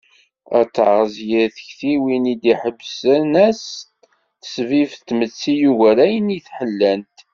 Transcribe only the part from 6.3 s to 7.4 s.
i d-ḥellant.